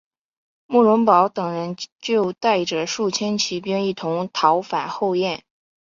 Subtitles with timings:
[0.65, 5.43] 慕容宝等人就带着数千骑兵一同逃返后燕。